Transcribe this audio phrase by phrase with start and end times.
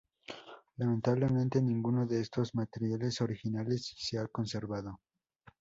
[0.77, 4.99] Lamentablemente ninguno de estos materiales originales se ha conservado.